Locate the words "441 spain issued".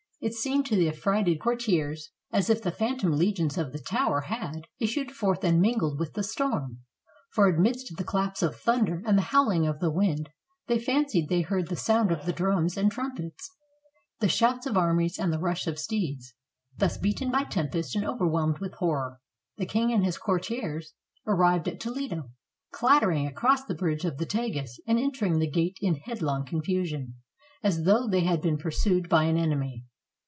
4.77-5.11